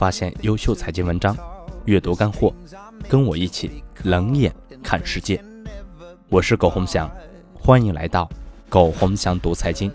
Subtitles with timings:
[0.00, 1.36] 发现优秀财经文章，
[1.84, 2.54] 阅读干货，
[3.06, 4.50] 跟我一起冷眼
[4.82, 5.38] 看世界。
[6.30, 7.06] 我是苟洪翔，
[7.52, 8.26] 欢迎来到
[8.70, 9.92] 苟洪翔读财经。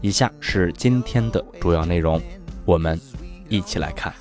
[0.00, 2.20] 以下是今天的主要内容，
[2.64, 3.00] 我们
[3.48, 4.12] 一起来看。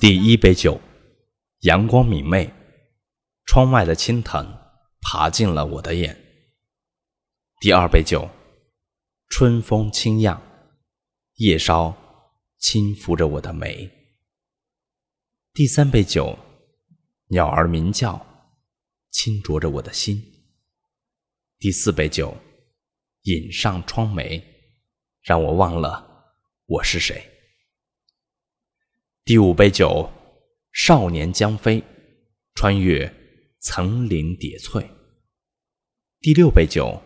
[0.00, 0.80] 第一杯酒，
[1.60, 2.50] 阳光明媚，
[3.52, 4.46] 窗外的青藤
[5.00, 6.16] 爬进了我的眼。
[7.58, 8.30] 第二杯酒，
[9.26, 10.40] 春风轻漾，
[11.34, 11.92] 夜烧
[12.58, 13.90] 轻拂着我的眉。
[15.52, 16.38] 第三杯酒，
[17.26, 18.24] 鸟儿鸣叫，
[19.10, 20.22] 轻啄着我的心。
[21.58, 22.36] 第四杯酒，
[23.22, 24.40] 饮上窗眉，
[25.22, 27.28] 让我忘了我是谁。
[29.24, 30.08] 第五杯酒，
[30.70, 31.82] 少年将飞，
[32.54, 33.12] 穿越
[33.60, 34.90] 层林叠翠。
[36.20, 37.00] 第六杯酒，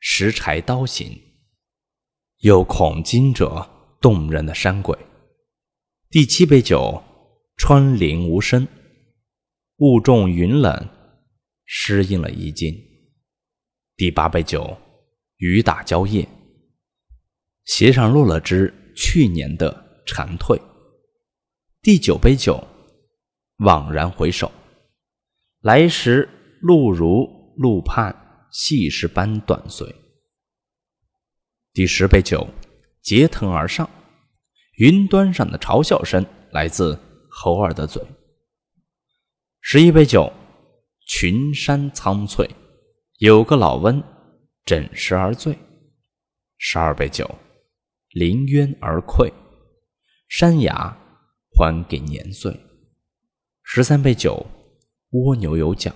[0.00, 1.16] 石柴刀行，
[2.38, 3.68] 有恐惊者
[4.00, 4.98] 动人的山鬼。
[6.10, 7.02] 第七杯酒，
[7.56, 8.66] 穿林无声，
[9.76, 10.88] 雾重云冷，
[11.64, 12.76] 湿应了衣襟。
[13.96, 14.76] 第八杯酒，
[15.36, 16.28] 雨打蕉叶，
[17.64, 20.60] 鞋上落了只去年的蝉蜕。
[21.80, 22.62] 第九杯酒，
[23.58, 24.50] 惘然回首，
[25.62, 26.28] 来时
[26.60, 28.14] 路如路畔
[28.50, 29.94] 细石般断碎。
[31.72, 32.46] 第十杯酒，
[33.00, 33.88] 结藤而上，
[34.76, 36.98] 云端上的嘲笑声来自
[37.30, 38.02] 猴儿的嘴。
[39.60, 40.32] 十一杯酒，
[41.06, 42.48] 群山苍翠，
[43.18, 44.02] 有个老翁
[44.64, 45.56] 枕石而醉。
[46.58, 47.38] 十二杯酒，
[48.10, 49.32] 临渊而溃，
[50.28, 50.98] 山崖。
[51.54, 52.58] 还给年岁。
[53.62, 54.46] 十三杯酒，
[55.12, 55.94] 蜗牛有脚，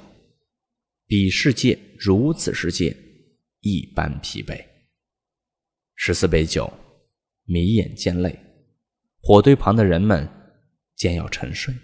[1.06, 2.94] 比世界如此世界
[3.60, 4.62] 一般疲惫。
[5.94, 6.70] 十四杯酒，
[7.44, 8.38] 迷眼见泪，
[9.22, 10.28] 火堆旁的人们
[10.94, 11.74] 渐要沉睡。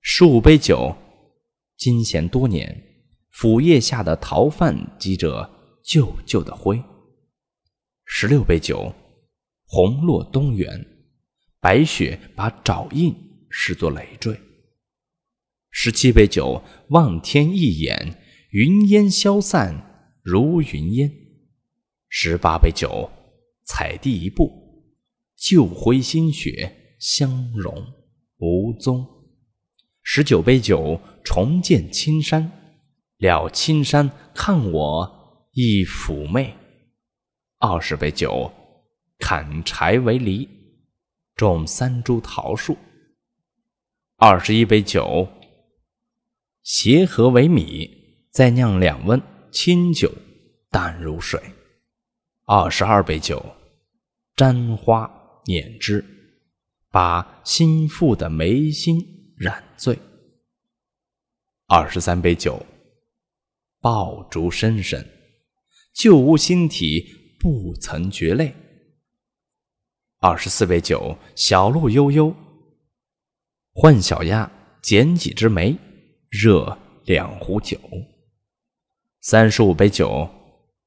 [0.00, 0.96] 十五杯酒，
[1.76, 2.82] 惊闲多年，
[3.30, 5.48] 腐叶下的逃犯积着
[5.84, 6.82] 旧旧的灰。
[8.06, 8.92] 十六杯酒，
[9.66, 10.84] 红落东园。
[11.60, 13.14] 白雪把爪印
[13.50, 14.36] 视作累赘。
[15.84, 18.18] 十七杯酒，望天一眼，
[18.52, 21.12] 云烟消散如云烟。
[22.08, 23.10] 十八杯酒，
[23.66, 24.50] 踩地一步，
[25.36, 27.86] 旧灰新雪相融
[28.38, 29.06] 无踪。
[30.02, 32.50] 十九杯酒，重见青山，
[33.18, 36.54] 了青山看我亦妩媚。
[37.58, 38.50] 二十杯酒，
[39.18, 40.48] 砍柴为犁。
[41.36, 42.74] 种三株桃树，
[44.16, 45.28] 二十一杯酒，
[46.64, 49.20] 协和为米，再酿两温
[49.52, 50.10] 清酒，
[50.70, 51.38] 淡如水。
[52.46, 53.44] 二十二杯酒，
[54.34, 55.10] 沾花
[55.44, 56.02] 捻枝，
[56.90, 58.98] 把心腹的眉心
[59.36, 59.98] 染醉。
[61.66, 62.64] 二十三杯酒，
[63.78, 65.06] 爆竹声声，
[65.92, 68.54] 旧屋新体不曾觉泪。
[70.18, 72.34] 二十四杯酒，小路悠悠，
[73.74, 74.50] 唤小鸭
[74.80, 75.76] 捡几枝梅，
[76.36, 77.78] 热两壶酒。
[79.20, 80.28] 三十五杯酒，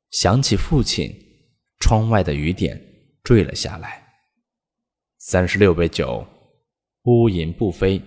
[0.09, 1.09] 想起父亲，
[1.79, 2.77] 窗外的雨点
[3.23, 4.05] 坠了下来。
[5.19, 6.27] 三十六杯酒，
[7.03, 8.01] 乌云不飞，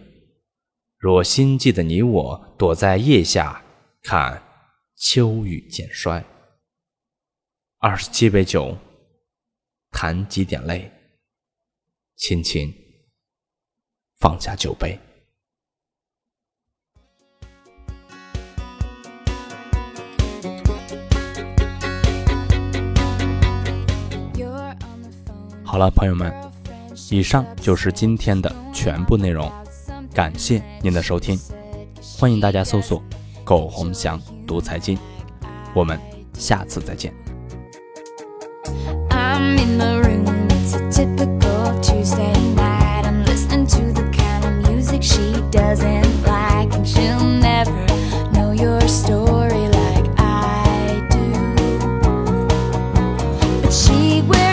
[0.98, 3.64] 若心悸的你我，躲在叶下
[4.02, 4.42] 看
[4.96, 6.22] 秋雨渐衰。
[7.78, 8.76] 二十七杯酒，
[9.90, 10.92] 弹几点泪。
[12.16, 12.70] 轻轻
[14.18, 15.00] 放下酒杯。
[25.70, 26.34] 好了朋友们
[27.12, 29.48] 以上就是今天的全部内容。
[30.12, 31.38] 感谢您的收听。
[32.18, 33.00] 欢迎大家搜索
[33.44, 34.98] 苟洪祥读财经
[35.72, 35.96] 我们
[36.34, 37.14] 下次再见。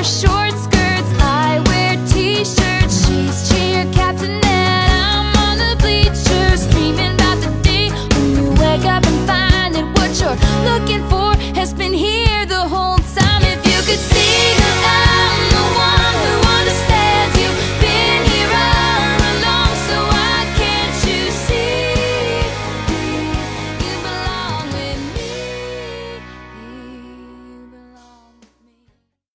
[0.07, 0.36] Sure.